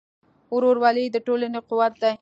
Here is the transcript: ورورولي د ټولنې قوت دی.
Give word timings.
ورورولي 0.55 1.05
د 1.11 1.17
ټولنې 1.25 1.59
قوت 1.69 1.93
دی. 2.01 2.13